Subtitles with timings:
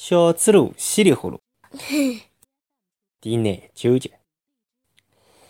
[0.00, 1.40] 小猪猡稀里呼噜，
[3.20, 4.12] 第廿九集，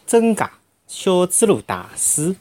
[0.07, 0.51] 增加
[0.87, 2.35] 小猪猡大师。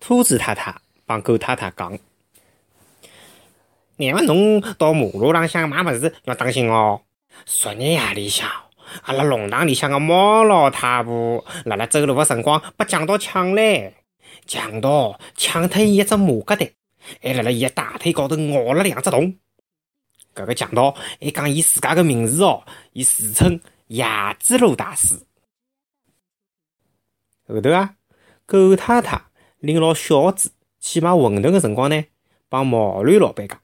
[0.00, 1.98] 兔子太太帮狗太太讲
[3.98, 7.02] ：“那么侬到马路浪向买物事要当心哦。
[7.44, 8.50] 昨日夜里向，
[9.02, 13.92] 阿拉弄堂里向个猫老太婆辣辣走路个辰光被强盗抢来，
[14.46, 16.72] 强盗抢脱伊一只马疙瘩，
[17.20, 19.36] 还辣辣伊个大腿高头咬了两只洞。”
[20.38, 25.18] 搿个强盗还讲伊自家个名字哦，伊自称亚之路大师。
[27.48, 27.96] 后头啊，
[28.46, 29.20] 狗太太
[29.58, 32.04] 领牢小子去买馄饨个辰光呢，
[32.48, 33.58] 帮毛驴老板讲：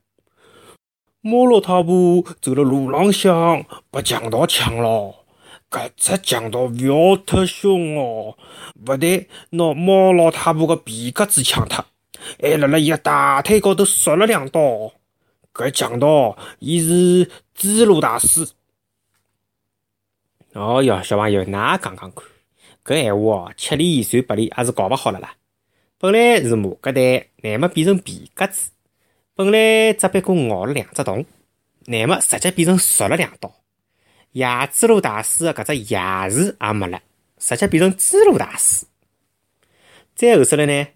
[1.20, 5.24] 毛老太婆走了路浪向被强盗抢了，
[5.70, 8.36] 搿只强盗勿要忒凶哦，
[8.86, 11.84] 勿但拿毛老太婆个皮夹子抢脱，
[12.42, 14.90] 还辣辣伊个大腿高头戳了两刀。
[15.54, 18.46] 搿强盗，伊是猪猡大师。
[20.52, 22.24] 哦哟，小朋友，㑚讲讲看，
[22.84, 25.34] 搿闲话哦，七里算八里，也是搞勿好了啦。
[25.98, 28.70] 本来是马疙瘩，乃末变成皮夹子；
[29.34, 31.24] 本来只别过咬了两只洞，
[31.86, 33.54] 乃末直接变成戳了两刀。
[34.32, 36.00] 野猪猡大师搿只“野”
[36.30, 37.00] 字也没了，
[37.38, 38.84] 直接变成猪猡大师。
[40.16, 40.88] 再后首来呢？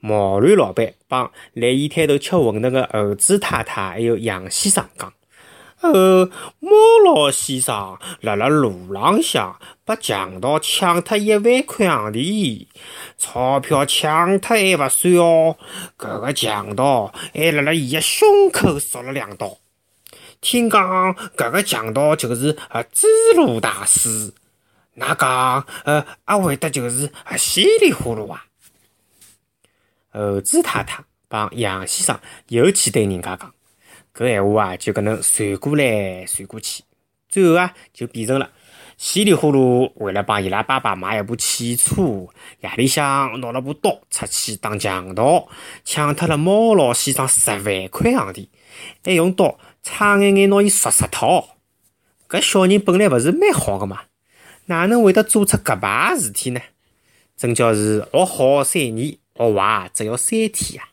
[0.00, 5.12] 毛驴老板帮来伊摊头吃馄饨个猴子太太还有杨先生讲
[5.82, 6.70] ：“呃，猫
[7.04, 12.66] 老先生辣辣路浪向被强盗抢脱一万块洋钿，
[13.16, 15.56] 钞票抢脱还勿算哦，
[15.98, 19.58] 搿个强盗还辣辣伊个胸口戳了两刀。
[20.40, 24.32] 听讲搿个强盗就是呃猪猡大师，
[24.94, 28.44] 哪讲呃还会得就是啊稀里糊涂啊？”
[30.18, 33.54] 猴子太太帮杨先生又去对人家讲，
[34.12, 36.82] 搿闲话啊就搿能传过来传过去，
[37.28, 38.50] 最后啊就变成了
[38.96, 42.26] 稀里呼噜为了帮伊拉爸爸买一部汽车，
[42.62, 45.46] 夜里向拿了把刀出去打强盗，
[45.84, 48.48] 抢脱了猫老先生十万块洋钿，
[49.04, 51.48] 还用刀差眼眼拿伊杀死脱。
[52.28, 54.00] 搿小人本来勿是蛮好个嘛，
[54.66, 56.60] 哪能会得做出搿排事体呢？
[57.36, 59.16] 真叫是学好三年。
[59.38, 60.88] 学坏只要三天呀！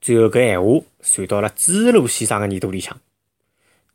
[0.00, 3.00] 最后，搿闲话传到了猪鲁先生个耳朵里向。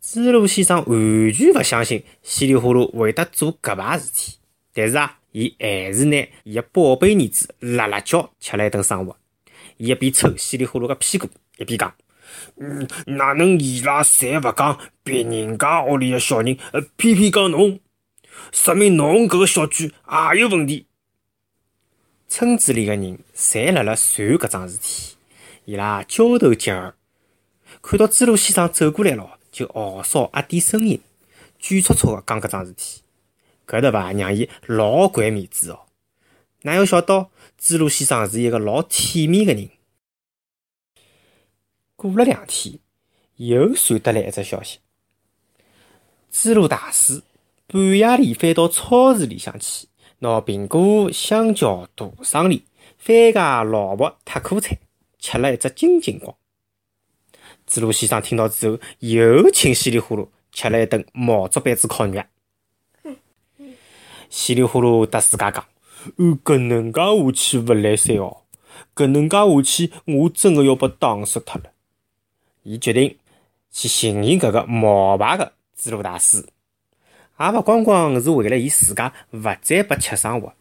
[0.02, 4.38] 猪猡先生完全勿相信稀里呼噜会得做搿排事体，
[4.74, 9.16] 但是啊，伊还是拿伊个宝贝儿子辣辣叫吃了一顿生活。
[9.78, 11.28] 伊一边抽稀里呼噜个屁股，
[11.58, 11.94] 一边讲
[12.58, 17.80] ：“嗯，哪能伊拉侪勿讲别人家屋里个小人，呃，偏偏讲侬，
[18.52, 19.92] 说明侬搿个小鬼
[20.34, 20.88] 也有问题。”
[22.30, 25.16] 村子里个人侪辣辣传搿桩事体，
[25.66, 26.94] 伊拉交头接耳，
[27.82, 31.02] 看到猪猡先生走过来了，就号哨压低声音，
[31.60, 33.02] 鬼戳戳个讲搿桩事体。
[33.68, 35.88] 搿头伐让伊老管面子哦。
[36.62, 39.68] 哪要晓得猪猡先生是一个老体面个人。
[41.96, 42.80] 过了两天，
[43.38, 44.78] 又传得来一只消息：
[46.32, 47.24] 猪猡大师
[47.66, 49.89] 半夜里翻到超市里向去。
[50.20, 52.66] 拿苹果、香蕉、大赏梨、
[52.98, 54.78] 番茄、萝卜、特苦菜，
[55.18, 56.36] 吃了一只精精光。
[57.66, 62.22] 子路先生听到之后，又请稀里呼噜吃了一顿毛竹板子烤肉。
[64.30, 65.66] 稀里呼噜搭自家讲
[66.44, 68.42] ：“搿能介下去勿来三哦，
[68.94, 71.72] 搿能介下去我真个要被打死脱了。”
[72.64, 73.18] 伊决定
[73.72, 76.46] 去寻寻搿个冒牌个猪猡大师。
[77.40, 80.54] 也勿光光是为了伊自家勿再被吃生活，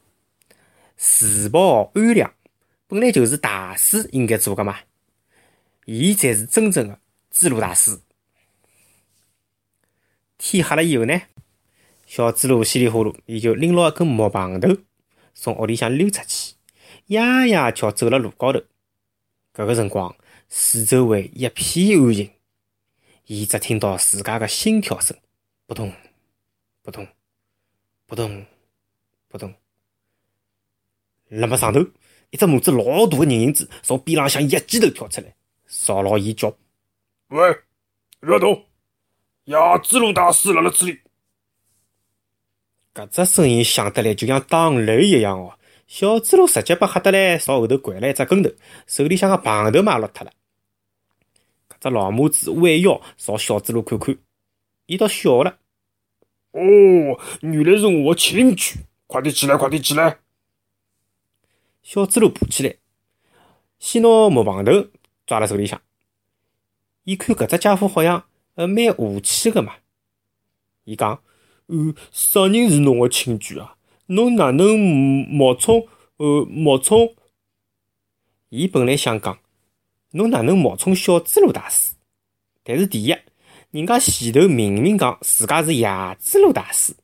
[0.97, 2.33] 自保安良
[2.87, 4.79] 本来就是大师应该做个嘛，
[5.87, 7.01] 伊才是真正的
[7.31, 8.01] 猪猡大师。
[10.39, 11.21] 天黑了以后呢，
[12.07, 14.77] 小猪猡稀里呼噜，伊就拎牢一根木棒头，
[15.35, 16.55] 从屋里向溜出去，
[17.09, 18.61] 呀呀叫走了路高头。
[19.53, 20.15] 搿个辰光，
[20.49, 22.31] 四周围一片安静，
[23.27, 25.17] 伊只听到自家个心跳声，
[25.67, 25.93] 扑通。
[26.89, 27.07] 扑通，
[28.07, 28.47] 扑通，
[29.29, 29.55] 扑通。
[31.29, 31.81] 那么上头，
[32.31, 35.37] 一只母子老大的人影子从边浪向一记头跳出来，
[35.67, 36.49] 朝牢伊叫
[37.29, 37.59] ：“喂，
[38.21, 38.65] 热头，
[39.45, 40.99] 亚子路大师辣辣这里。”
[42.95, 45.59] 搿只声音响得来就像打雷一样哦！
[45.87, 48.51] 小猪猡直接被吓得来，朝后头跪了一只跟头，
[48.87, 50.33] 手里向个棒头嘛落脱了。
[51.69, 54.19] 搿只老母子弯腰朝小猪猡看看，
[54.87, 55.59] 伊倒笑了。
[56.59, 58.81] 哦，原来是我亲戚！
[59.07, 60.19] 快点起来，快点起来！
[61.83, 62.77] 小猪猡爬起来，
[63.79, 64.89] 先拿木棒头
[65.27, 65.81] 抓辣手里向，
[67.05, 68.25] 伊看搿只家伙好像
[68.55, 69.77] 呃蛮和气个嘛。
[70.85, 71.23] 伊讲
[71.69, 73.77] ：“呃，啥人是侬个亲眷啊？
[74.07, 77.15] 侬哪能冒充呃冒充？”
[78.51, 79.39] 伊本来想讲
[80.13, 81.95] ：“侬哪能冒充小猪猡大师？”
[82.65, 83.15] 但是第一，
[83.71, 85.87] 人家前头明明讲自家是野
[86.21, 86.95] 猪路大师；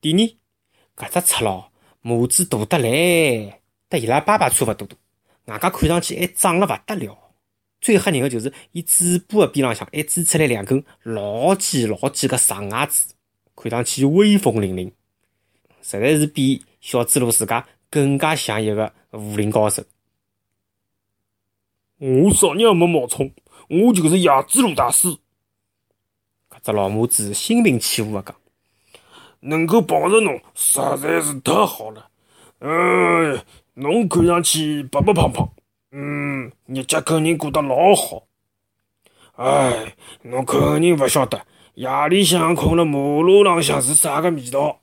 [0.00, 1.70] 第二，搿只赤佬
[2.00, 4.96] 模子大得来，得伊拉爸爸差勿多大，
[5.44, 7.16] 外加看上去还壮了勿得了。
[7.80, 13.06] 最吓人个就是，伊嘴巴个边浪向还支出来两根老尖老尖个长牙齿，
[13.54, 14.90] 看上去威风凛凛，
[15.82, 19.84] 实在是比小猪猡自家更加像一个武林高手。
[21.98, 23.32] 我啥人也没冒充，
[23.68, 25.16] 我就是野猪猡大师。
[26.62, 28.36] 搿只老母子心平气和地讲
[29.40, 32.08] ：“能够碰着侬，实在是太好了。
[32.60, 33.44] 哎，
[33.74, 35.48] 侬看上去白白胖胖。”
[35.90, 38.22] 嗯，日脚肯定过得老好。
[39.32, 41.44] 哎，侬肯定勿晓得
[41.74, 44.80] 夜里向困辣马路浪向是啥个味道。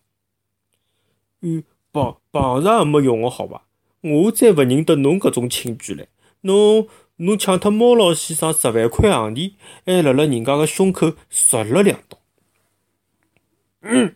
[1.42, 3.64] 嗯，碰碰着也没用个好伐？
[4.02, 6.06] 我再勿认得侬搿种亲眷唻。
[6.42, 6.88] 侬
[7.22, 9.56] 侬抢脱猫老先生十万块洋钿，
[9.86, 12.18] 还辣辣人家个胸口戳了两刀。
[13.82, 14.16] 嗯，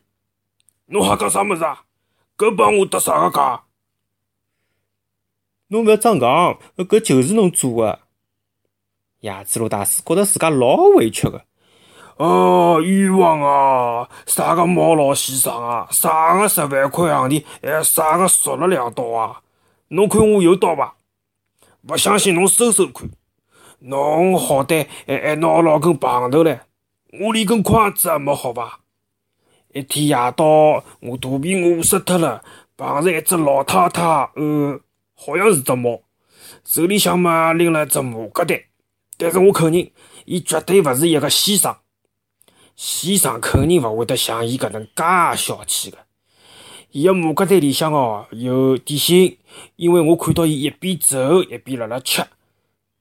[0.86, 1.84] 侬瞎讲啥物事啊？
[2.38, 3.60] 搿帮我搭啥个界？
[5.68, 8.00] 侬勿要装戆，搿就是侬做个。
[9.20, 11.44] 野猪猡大师觉得自家老委屈个。
[12.16, 14.10] 哦，冤枉啊！
[14.26, 15.88] 啥个猫老先生啊？
[15.92, 17.44] 啥个十万块洋钿？
[17.62, 19.42] 还啥个戳了两刀啊？
[19.90, 20.96] 侬看我有刀伐？
[21.88, 23.10] 勿相信侬搜搜看。
[23.80, 26.60] 侬好歹还还拿牢根棒头唻，
[27.20, 28.80] 我连根筷子也没，好伐？
[29.74, 32.44] 一天夜到，我肚皮饿死脱了，
[32.78, 34.04] 碰着一只老太太，
[34.36, 34.80] 呃。
[35.16, 36.02] 好像是只猫，
[36.66, 38.64] 手里向嘛拎了只马疙瘩，
[39.16, 39.94] 但是我肯定，
[40.26, 41.74] 伊绝对勿是一个先生。
[42.76, 46.00] 先生肯定勿会得像伊搿能介小气个。
[46.94, 49.40] 伊个马疙瘩里向哦有点心，
[49.78, 52.24] 因为我看到伊一边走一边辣辣吃，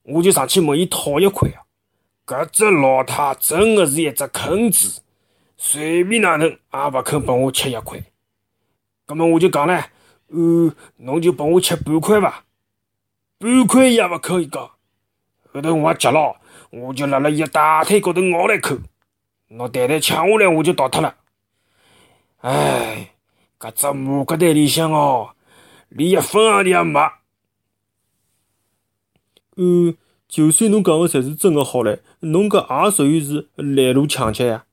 [0.05, 1.61] 我就上去问伊讨一块啊。
[2.25, 5.03] 搿只老太真的是一只坑子，
[5.59, 8.03] 随便哪能也勿肯拨我吃一块。
[9.05, 9.85] 葛末我就讲唻。
[10.29, 12.45] 呃，侬就拨我吃半块伐？
[13.38, 14.71] 半块也勿可以讲。
[15.53, 16.37] 后头我也急了，
[16.71, 18.79] 我就辣辣伊个大腿高头咬了一口，
[19.49, 21.15] 拿袋袋抢下来，我就逃脱了。
[22.38, 23.12] 哎，
[23.62, 25.37] 搿只马疙瘩里向哦，
[25.91, 27.00] 连一分洋钿也没。
[29.55, 34.64] 嗯，就算侬讲个侪是真个好唻，侬搿也属于是拦路抢劫呀。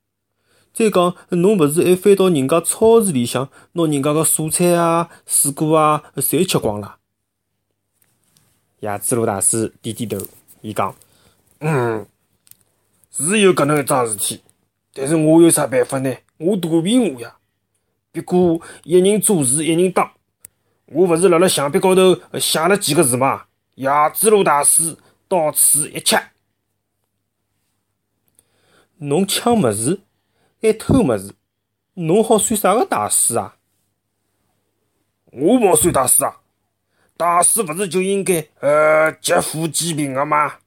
[0.74, 6.96] 再讲，侬勿是还翻到人家超市里向，拿人家个蔬菜啊、水果啊，侪吃光了？
[8.80, 10.26] 野猪猡大师点点头，
[10.62, 10.96] 伊讲
[11.62, 12.08] ：“嗯，
[13.12, 14.42] 是有搿能一桩事体，
[14.96, 16.12] 但是我有啥办法呢？
[16.38, 17.36] 我肚皮饿呀。
[18.12, 20.12] 不过一人做事一人当，
[20.86, 23.46] 我勿是辣辣墙壁高头写了几个字吗？
[23.76, 24.98] 野猪猡大师
[25.28, 26.18] 到此一吃。
[28.98, 30.02] 侬抢物事？”
[30.62, 31.36] 还偷么子？
[31.94, 33.56] 侬好算啥个大师啊？
[35.32, 36.42] 我莫算大师啊！
[37.16, 40.58] 大师勿是就应该呃劫富济贫个吗？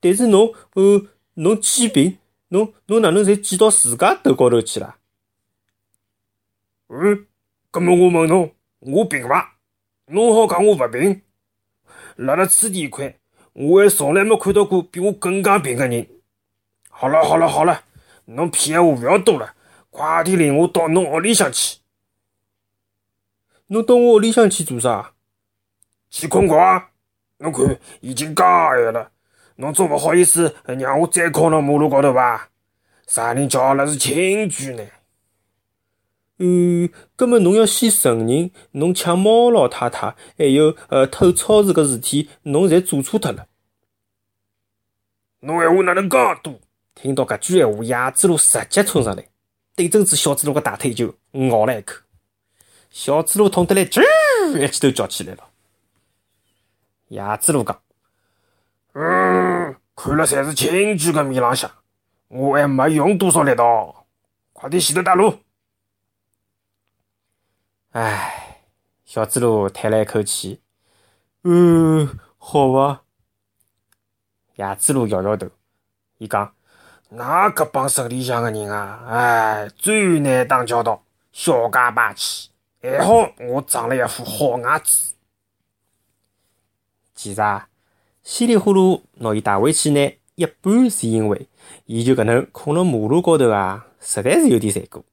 [0.00, 2.18] 但是侬呃侬济贫，
[2.52, 4.96] 侬侬哪能侪济到自家头高头去了？
[6.88, 7.26] 嗯，
[7.72, 9.56] 搿么我问侬，我贫伐？
[10.08, 11.22] 侬好讲我勿贫？
[12.16, 13.18] 辣辣此地块，
[13.54, 16.06] 我还从来没看到过比我更加贫个人。
[16.90, 17.84] 好了好了好了，
[18.26, 19.54] 侬屁话勿要多了，
[19.88, 21.78] 快点领我到侬屋里向去。
[23.68, 25.14] 侬到我屋里向去做啥？
[26.10, 26.90] 去困觉啊。
[27.38, 29.10] 侬看，已经介晚了，
[29.56, 32.48] 侬总勿好意思让我再靠到马路高头吧？
[33.06, 34.84] 啥人叫阿拉是亲眷呢？
[36.38, 43.46] 嗯，葛末侬要先承认，侬抢猫老太太，还有呃偷超市个事体，侬侪做错脱了。
[45.40, 46.58] 侬闲话哪能介多？
[46.94, 49.28] 听到搿句闲话，野猪猡直接冲上来，
[49.76, 51.96] 对准子小猪猡个大腿就咬了一口。
[52.90, 54.02] 小猪猡痛得来，啾
[54.58, 55.44] 一记头叫起来了。
[57.08, 57.82] 野猪猡讲
[58.92, 61.70] ：“嗯，看了侪是亲眷个面浪向，
[62.28, 64.06] 我还没用多少力道，
[64.52, 65.38] 快点前头带路。”
[67.92, 68.64] 唉，
[69.04, 70.62] 小猪猡叹了一口气
[71.44, 73.02] ：“嗯，好伐？”
[74.56, 75.48] 野猪猡摇摇头，
[76.18, 76.54] 伊讲。
[77.14, 82.50] 那搿帮城里向个人啊，唉，最难打交道，小家霸气。
[82.80, 85.12] 还好我长了一副好牙齿。
[87.14, 87.68] 其实啊，
[88.22, 91.48] 稀里呼噜拿伊带回去呢，一半是因为
[91.86, 95.04] 伊就搿能困辣马路高头啊，实在是有点残酷。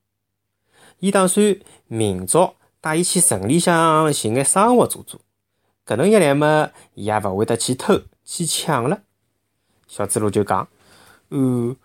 [1.00, 5.20] 伊打算明朝带伊去城里向寻眼生活做做，
[5.86, 9.02] 搿能一来嘛，伊也勿会得去偷去抢了。
[9.88, 10.68] 小猪猡就讲
[11.30, 11.76] ：“呃，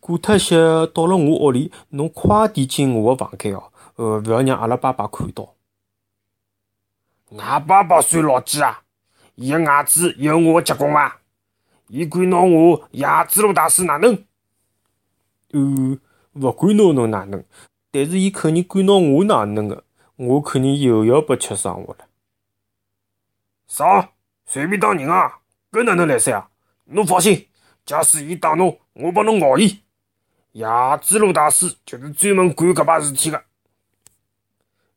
[0.00, 0.56] 过脱些
[0.88, 5.54] 到了我屋里，侬快点进我个房间哦，呃，勿要让阿拉爸爸看到。
[7.38, 8.82] 俺爸爸算老几啊？
[9.42, 11.18] 伊个牙齿有我结棍伐？
[11.88, 14.14] 伊管拿我牙齿路大师哪能？
[15.50, 15.98] 呃，
[16.34, 17.44] 勿管拿侬哪能，
[17.90, 19.82] 但是伊肯定管拿我哪能个，
[20.14, 22.06] 我肯定又要被吃生活了。
[23.66, 24.12] 啥？
[24.46, 25.40] 随便打人啊？
[25.72, 26.48] 搿哪能来三啊？
[26.84, 27.48] 侬放心。
[27.84, 29.80] 假使伊打侬，我帮侬咬伊。
[30.52, 33.42] 牙齿路大师就是专门管搿把事体个。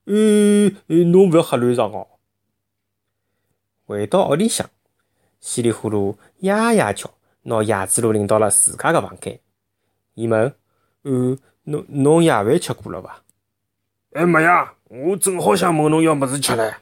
[0.06, 0.72] 嗯，
[1.12, 2.08] 侬勿要瞎乱讲哦。
[3.86, 4.68] 回到屋里向，
[5.40, 7.08] 稀里呼噜呀呀叫，
[7.44, 9.40] 拿牙齿路领到了自家个房间。
[10.16, 10.52] 伊问
[11.04, 13.22] ：“呃，侬侬夜饭吃过了伐
[14.12, 16.74] ？”“还没呀，我正好想问侬要么子吃唻。”“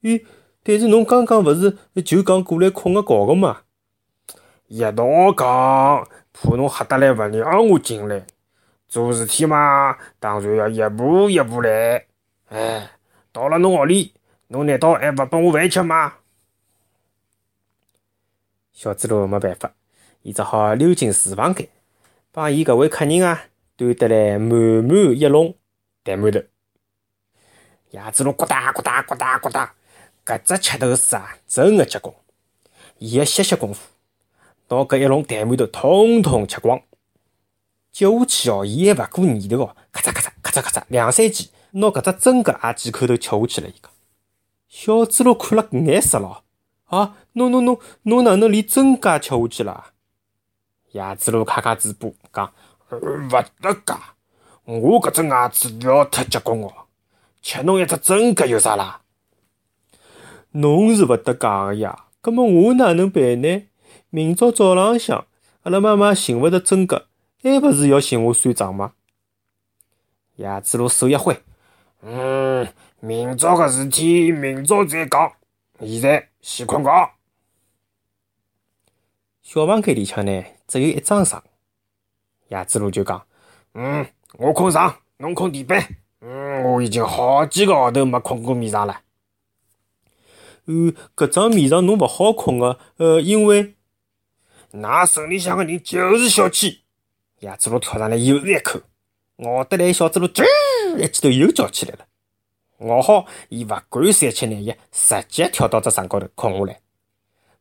[0.00, 0.24] 咦，
[0.62, 3.58] 但是侬刚刚勿是就讲过来困个觉个嘛？”
[4.68, 5.04] 一道
[5.36, 8.24] 讲，怕侬吓得来勿让我进来。
[8.88, 12.06] 做事体嘛，当然要一步一步来。
[12.48, 12.90] 哎，
[13.32, 14.14] 到了侬屋里，
[14.48, 16.14] 侬难道还勿拨我饭吃吗？
[18.72, 19.74] 小猪猡没办法，
[20.22, 21.68] 伊只好溜进厨房间，
[22.30, 23.44] 帮伊搿位客人啊
[23.76, 24.50] 端得来满
[24.84, 25.54] 满一笼
[26.02, 26.42] 蛋馒头。
[27.90, 29.74] 鸭子猡咕哒咕哒咕哒咕哒，
[30.24, 32.14] 搿只吃头师啊，真个结棍。
[32.98, 33.80] 伊个歇歇功夫。
[34.68, 36.80] 拿搿一笼蛋馒头统统吃光，
[37.92, 43.68] 接下去哦，伊还勿顾念头哦，咔嚓咔嚓咔嚓咔嚓两三记，拿搿只真个也几口头吃下去了。
[43.68, 43.90] 伊讲，
[44.68, 46.41] 小猪猡看了眼色咯，
[46.92, 49.92] 啊，侬侬侬侬哪能连真噶吃下去啦？
[50.92, 52.52] 鸭子路卡卡嘴巴讲，
[52.90, 53.30] 勿
[53.62, 53.98] 得噶，
[54.64, 56.70] 我搿只牙齿勿要太结棍哦，
[57.40, 59.00] 吃侬一只真噶有啥啦？
[60.50, 63.62] 侬是勿得讲个呀，葛末我哪能办呢？
[64.10, 65.24] 明朝早浪向，
[65.62, 67.06] 阿拉妈妈寻勿着真格，
[67.42, 68.92] 还勿是要寻我算账吗？
[70.36, 71.40] 鸭子路手一挥，
[72.02, 72.68] 嗯，
[73.00, 75.32] 明朝个事体明朝再讲，
[75.86, 77.14] 现在先困觉。
[79.42, 81.42] 小房间里向呢，只有一张床。
[82.48, 83.26] 鸭子路就讲，
[83.74, 85.96] 嗯，我困床，侬困地板。
[86.20, 89.02] 嗯，我已经好几个号头没困过面床了。
[90.66, 90.74] 呃，
[91.16, 93.74] 搿张面床侬勿好困个，呃，因为。
[94.74, 96.84] 那城里向个人就是小气，
[97.40, 98.80] 鸭子路跳上来又是一口，
[99.36, 100.44] 咬得来小猪猡啾
[100.98, 102.06] 一记头又叫起来了。
[102.86, 106.80] 咬好，伊勿管三七廿一，直接跳到只床高头困下来。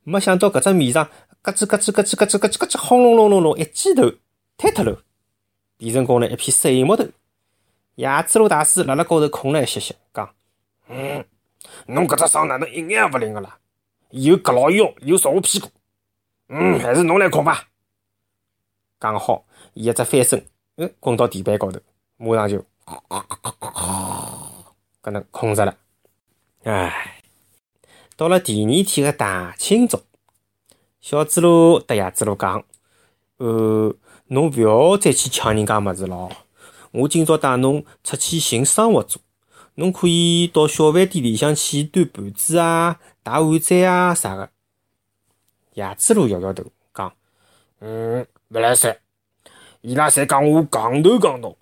[0.03, 1.07] 没想到搿只面上
[1.43, 4.03] 咯吱咯吱咯吱咯吱咯吱咯吱轰隆隆隆隆，一记头
[4.57, 5.03] 坍脱了，
[5.77, 7.05] 变成功了一片碎木头。
[7.95, 10.33] 鸭子猡大师辣辣高头困了一歇歇，讲
[10.89, 11.23] ：“嗯，
[11.87, 13.57] 侬搿只床哪能一眼也勿灵个啦？
[14.09, 15.69] 又夹牢腰，又朝我屁股。”
[16.49, 17.67] 嗯，还是侬来困吧。
[18.97, 20.45] 刚好，伊一只翻身，
[20.77, 21.79] 嗯，滚到地板高头，
[22.17, 22.57] 马上就，
[25.01, 25.77] 搿能困着了。
[26.63, 27.22] 唉，
[28.15, 30.01] 到了第二天的大清早，
[31.00, 32.63] 小猪猡对鸭子猡讲
[33.38, 33.96] ：“呃，
[34.27, 36.31] 侬勿要再去抢人家物事咯。
[36.91, 39.22] 我今朝带侬出去寻生活做，
[39.75, 44.50] 侬可以到小饭店里向去端盘子啊、打碗盏啊啥个。”
[45.74, 47.12] 叶子猡摇摇头，讲
[47.79, 48.98] ：“嗯，勿来三，
[49.79, 51.55] 伊拉侪讲我戆头戆脑，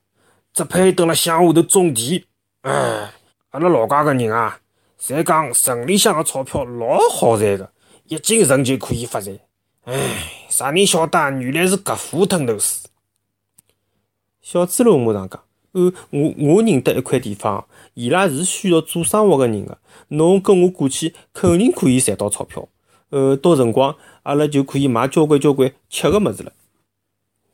[0.51, 2.23] 只配蹲辣乡下头种田。
[2.61, 3.13] 哎，
[3.59, 4.57] 阿拉老家个人啊，
[4.97, 7.69] 侪讲城里向个钞票老好赚个，
[8.07, 9.37] 一进城就可以发财。
[9.83, 12.87] 哎，啥人晓得原来是搿副吞头师？”
[14.41, 22.65] 小猪猡马上讲：“呃，我我认得一块地方，伊拉是需要做生活个人个，侬跟我过去，肯定可以赚到钞票。”
[23.11, 26.53] 呃，到辰光阿拉就可以买交关交关吃个物事了。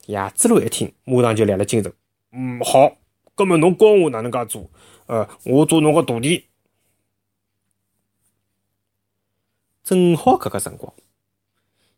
[0.06, 1.92] 叶子猡一听，马上就来了精神。
[2.32, 2.92] 嗯，好，
[3.34, 4.70] 葛末侬教我哪能介做？
[5.08, 6.46] 呃，我做侬个徒弟。
[9.84, 10.92] 正好搿个辰光，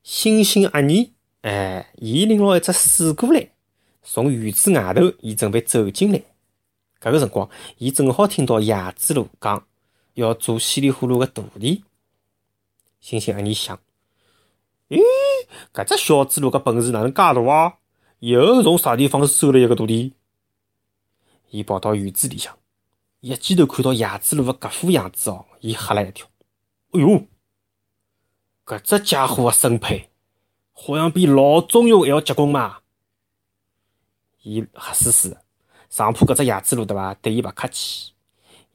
[0.03, 3.47] 星星阿姨，哎，伊拎牢一只水果篮，
[4.03, 6.21] 从院子外头，伊准备走进来。
[6.99, 9.65] 搿个辰光，伊正好听到叶子猡讲
[10.15, 11.85] 要做稀里呼噜个徒弟。
[12.99, 13.79] 星星阿姨想，
[14.89, 14.99] 咦，
[15.73, 17.77] 搿只小猪猡个本事哪能介大啊？
[18.19, 20.11] 又从啥地方收了一个徒弟？
[21.51, 22.57] 伊跑到院子里向，
[23.21, 26.27] 一记头看到叶子猡个搿副样子哦，伊吓了一跳。
[26.91, 27.25] 哎哟，
[28.65, 30.09] 搿只家伙个身配
[30.71, 32.79] 好像比老中庸还要结棍嘛！
[34.43, 35.43] 伊吓死死的，
[35.89, 37.13] 上铺搿只叶子路对伐？
[37.15, 38.13] 对伊勿客气，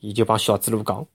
[0.01, 1.07] 伊就帮小子路讲：“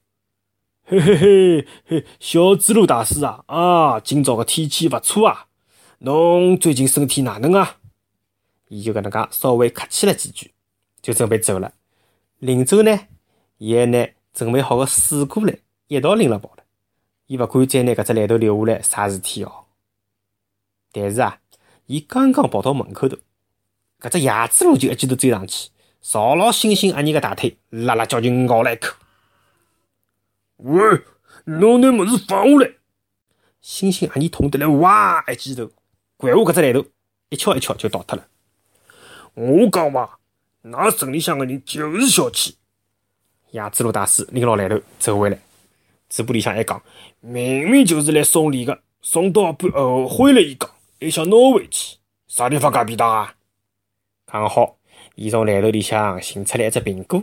[0.86, 5.48] 嘿嘿嘿嘿，小子路大师啊，啊，今朝个天气勿错啊，
[6.00, 7.79] 侬最近身体哪能啊？”
[8.69, 10.53] 伊就搿能介稍微客气了几句，
[11.01, 11.74] 就准备走了。
[12.39, 12.98] 临走呢，
[13.58, 16.64] 伊还拿准备好个水果篮一道拎了跑了。
[17.26, 19.66] 伊勿敢再拿搿只篮头留下来，啥事体哦？
[20.92, 21.40] 但是啊，
[21.88, 23.18] 伊刚刚跑到门口头，
[24.00, 25.70] 搿只叶子路就一记头追上去，
[26.02, 28.96] 朝牢星星阿姨个大腿，辣辣叫就咬了一口。
[30.58, 31.02] 喂，
[31.46, 32.72] 侬拿物事放下来！
[33.60, 35.72] 星星阿姨痛得来哇一记头，
[36.20, 36.86] 掼下搿只篮头，
[37.30, 38.28] 一敲一敲就倒脱了。
[39.34, 40.12] 我讲嘛，
[40.64, 42.58] 㑚城里向个人就是小气。
[43.51, 45.39] 叶子路大师拎牢篮头走回来。
[46.10, 46.82] 嘴巴里向还讲，
[47.20, 50.70] 明明就是来送礼的，送到一半后悔了，伊讲
[51.01, 53.36] 还想拿回去，啥地方介便当啊？
[54.25, 54.77] 刚好，
[55.16, 57.22] 伊从篮头里向寻出来一只苹果，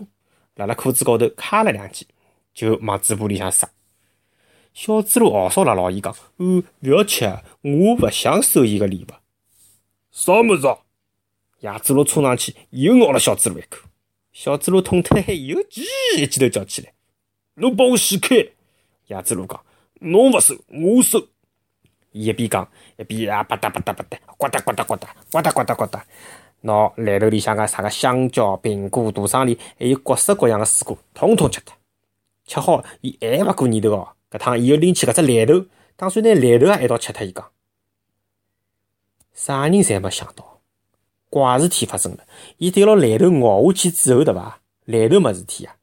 [0.56, 2.06] 辣辣裤子高头卡了两记，
[2.52, 3.68] 就往嘴巴里向塞。
[4.74, 7.24] 小猪猡豪少辣牢伊讲，呃，勿要吃，
[7.62, 9.14] 我勿想收伊个礼物。
[10.10, 10.66] 啥物事？
[11.60, 13.83] 叶子路冲上去又咬了小猪猡一口，
[14.34, 15.84] 小猪猡痛得海，又叽
[16.18, 16.92] 一记头叫起来，
[17.54, 18.34] 侬帮我死开！
[19.06, 19.64] 叶子路讲
[20.00, 21.28] ：“侬勿收，我收。”
[22.10, 26.02] 伊一边讲一边啊，吧嗒吧嗒吧嗒，呱嗒呱嗒呱嗒，呱嗒呱嗒呱嗒，
[26.62, 31.72] 拿篮头里向个啥个香蕉、苹果、大双梨，还有各式各样个水果，统统吃脱。
[32.44, 34.08] 吃好，伊还勿过念头哦。
[34.32, 37.24] 搿趟伊又拎起搿只篮头，打算拿篮头也一道吃脱。
[37.24, 37.52] 伊讲
[39.32, 40.53] ：“啥人侪没想到，
[41.34, 42.24] 怪事体发生了。
[42.58, 44.60] 伊对牢篮头咬下去之后，对伐？
[44.84, 45.74] 篮头没事体啊，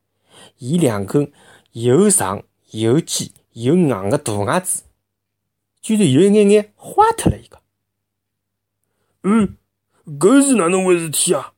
[0.60, 1.32] 伊两根
[1.74, 4.84] 又长。”又尖又硬个大牙子，
[5.82, 7.60] 居然有一眼眼坏脱了一个。
[9.24, 9.58] 嗯，
[10.18, 11.52] 搿是哪能回事体啊？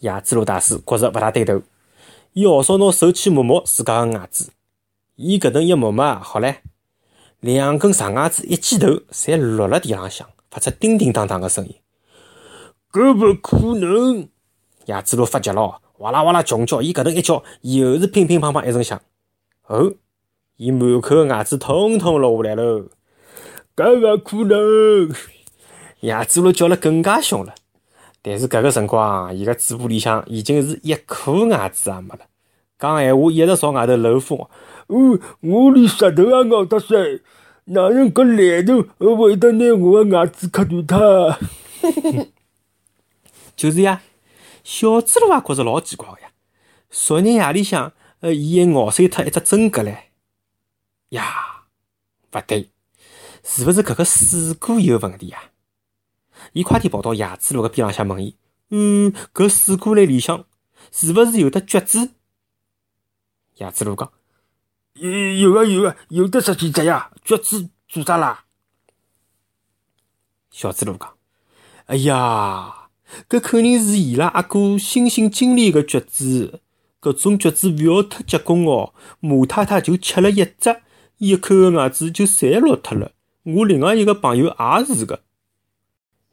[0.00, 1.62] 叶子路大师觉着勿大对头，
[2.32, 4.50] 伊号少拿手去摸摸自家个牙齿，
[5.14, 6.56] 伊搿能一摸摸，好唻，
[7.38, 11.76] 两根长牙齿一记头，侪落辣地浪向，发出叮叮当当个声音。
[12.92, 14.28] 搿勿可能！
[14.86, 19.00] 叶子路发急了，哇啦哇啦穷叫，伊搿能一叫，又是乒乒乓乓一声响。
[19.66, 19.92] 哦，
[20.56, 22.86] 伊满口个牙齿统统落下来喽！
[23.74, 25.12] 搿勿可能！
[26.00, 27.54] 叶子路叫了更加凶了。
[28.22, 32.20] 但是搿个辰光，伊个嘴巴里向已经是一颗牙齿也没了，
[32.78, 34.38] 讲闲话一直朝外头漏风。
[34.86, 37.20] 哦，我连舌头也咬得碎，
[37.64, 41.36] 哪能搿篮头会得拿我个牙齿磕断脱？
[43.56, 44.02] 就是呀，
[44.62, 46.30] 小猪猡也觉着老奇怪个呀。
[46.90, 47.92] 昨日夜里向。
[48.20, 49.94] 呃，伊还咬碎脱一只真格唻！
[51.10, 51.66] 呀，
[52.32, 52.70] 勿对，
[53.44, 55.50] 是勿是搿个水果有问题呀？
[56.54, 58.34] 伊快点跑到叶子路个边浪向问伊
[58.72, 60.46] ：“嗯，搿水果篮里向
[60.90, 62.14] 是勿是有的橘子？”
[63.56, 64.10] 叶子路讲
[64.96, 68.46] ：“有有个有个有的十几只呀，橘子做啥啦？”
[70.50, 71.14] 小猪猡讲
[71.84, 72.85] ：“哎呀，
[73.28, 76.60] 搿肯定是伊拉阿哥星星经理个橘子。”
[77.00, 80.76] 搿种橘子勿要太结棍哦，马太太就吃了一只，
[81.18, 83.12] 一口个牙齿就侪落脱了。
[83.44, 85.22] 我另外一个朋友也是个。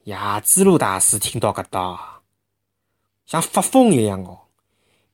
[0.06, 2.22] 叶子路大师听到搿搭，
[3.26, 4.40] 像发疯一样哦，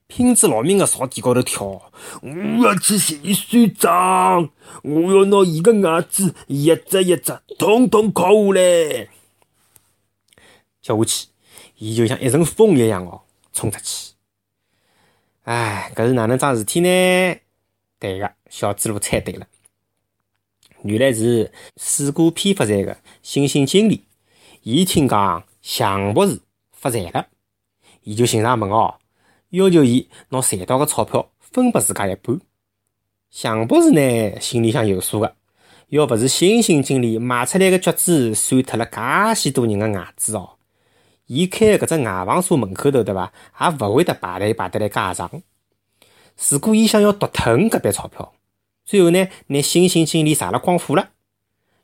[0.08, 1.92] 拼死老命个朝地高头跳。
[2.22, 4.50] 我要去寻算账，
[4.84, 9.10] 我要拿伊个牙齿一只一只统统敲下来。
[10.82, 11.28] 接下去，
[11.80, 13.22] 伊就像一阵风一样哦，
[13.54, 14.14] 冲出去。
[15.44, 16.88] 哎，搿是哪能桩事体呢？
[17.98, 19.48] 对个，小猪猡猜对了，
[20.84, 24.06] 原来是水果批发站个星星经理，
[24.62, 26.42] 伊听讲向博士
[26.74, 27.28] 发财了，
[28.04, 28.96] 伊就寻上门哦，
[29.50, 32.40] 要求伊拿赚到个钞票分拨自家一半。
[33.30, 35.36] 向博士呢，心里向有数个，
[35.88, 40.58] 要勿是星星经理卖出来个橘子算脱了介许多人的牙齿哦。
[41.30, 43.32] 伊开搿只外房所门口头，对伐？
[43.62, 45.30] 也勿会得排队排得来介长。
[46.50, 48.34] 如果伊想要独吞搿笔钞票，
[48.84, 51.10] 最后呢，拿星星经理砸了光火了，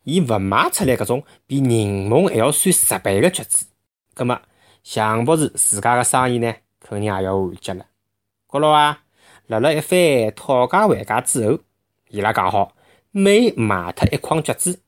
[0.02, 3.68] 伊勿卖出来搿种比柠檬还要酸十倍个橘子，
[4.16, 4.42] 葛末
[4.84, 7.86] 向博士自家个生意呢，肯定也要完结了。
[8.52, 9.04] 觉牢啊，
[9.46, 11.60] 辣辣一番讨价还价之后，
[12.10, 12.74] 伊拉讲好，
[13.12, 14.80] 每卖脱一筐橘子，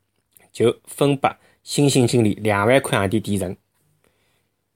[0.52, 3.56] 就分拨星星经理两万块洋钿提成。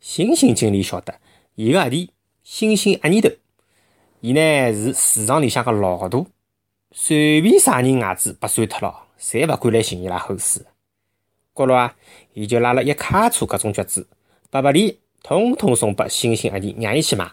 [0.02, 1.14] 星星经理晓得，
[1.54, 2.10] 伊个阿弟
[2.42, 3.30] 星星阿尼头，
[4.20, 6.26] 伊呢是市场里向个老大，
[6.92, 10.66] 随便啥人牙齿被算脱了，侪勿敢来寻伊拉后事。
[11.54, 11.96] 过了啊，
[12.34, 14.08] 伊就拉了一卡车搿种橘子，
[14.50, 17.32] 白白里统统送拨星星阿弟，让伊去买。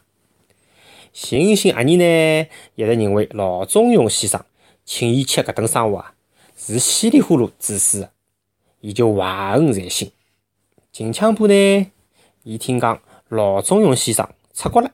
[1.14, 4.44] 星星阿姨呢，一直认为老中庸先生
[4.84, 6.12] 请伊吃搿顿生活啊，
[6.54, 8.10] 是稀里糊涂指使的，
[8.82, 10.12] 伊就怀恨在心。
[10.92, 11.90] 近腔部呢，
[12.42, 14.90] 伊听讲老中庸先生出国了，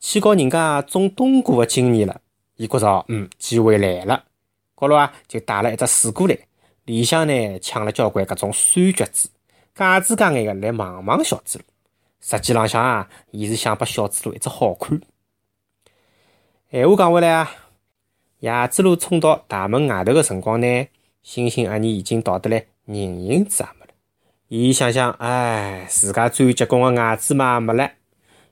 [0.00, 2.20] 去搞人家种冬瓜的经验了，
[2.56, 4.24] 伊觉着嗯，机会来了，
[4.74, 6.38] 高头啊就带了一只水果来，
[6.84, 9.28] 里向呢抢了交关搿种酸橘子，
[9.74, 11.62] 假子假眼个来望望小猪猡。
[12.20, 15.00] 实际浪向啊，伊是想拨小猪猡一只好看。
[16.70, 17.50] 闲话讲回来啊，
[18.40, 20.86] 野猪猡冲到大门外头个辰光呢，
[21.22, 23.77] 星星阿姨已经到得来，人影子也没了。
[24.48, 27.90] 伊想想，哎，自家最结棍个牙齿嘛没了，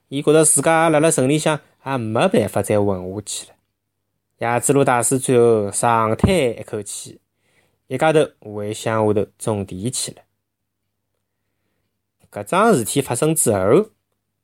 [0.09, 3.55] 伊觉着自家辣辣城里向也没办法再混下去了。
[4.37, 7.19] 野猪猡大师最后长叹一口气，
[7.87, 10.19] 一家头回乡下头种地去了。
[12.31, 13.87] 搿桩事体发生之后，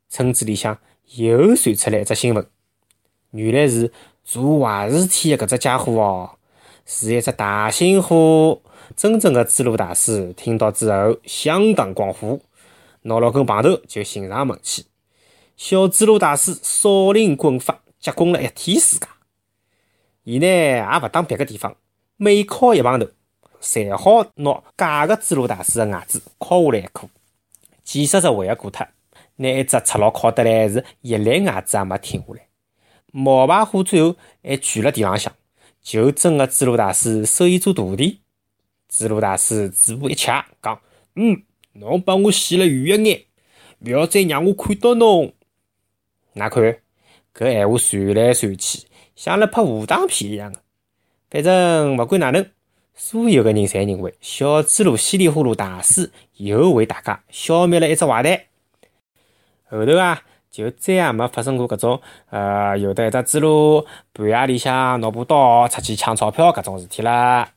[0.08, 0.78] 村子里向
[1.16, 2.46] 又传出来一只新闻，
[3.32, 3.92] 原来是
[4.24, 6.30] 做坏事体的搿只家伙哦，
[6.86, 8.62] 是一只大心虎。
[8.96, 12.40] 真正的猪猡大师听到之后相当光火，
[13.02, 14.84] 拿了根棒头就寻上门去。
[15.56, 19.06] 小猪猡大师少林棍法结棍了一天世界，
[20.24, 21.76] 伊呢也勿当别个地方，
[22.16, 23.06] 每敲一棒头，
[23.60, 27.08] 侪好拿假个猪猡大师的牙齿敲下来一颗，
[27.84, 28.86] 几十只回合过脱，
[29.36, 32.46] 拿一只赤佬敲得来是一粒牙齿也没停下来。
[33.12, 35.32] 冒牌货最后还跪了地浪向，
[35.82, 38.21] 求真个猪猡大师收伊做徒弟。
[38.92, 40.78] 猪猡大师嘴巴一掐，讲
[41.16, 43.22] ：“嗯，侬帮我死了远一眼，
[43.86, 45.32] 勿要再让我看到侬。”
[46.34, 46.62] 哪看
[47.34, 50.60] 搿闲话传来传去，像辣拍武打片一样的。
[51.30, 52.46] 反正勿管哪能，
[52.94, 58.42] 所有个人侪认为小猪猡稀里呼噜大师又为大家消灭了一只坏蛋。
[59.70, 67.48] 后头啊，就再也没发生过搿种呃，有的一只猪猡半夜里向拿把刀出去抢钞票搿种事体了。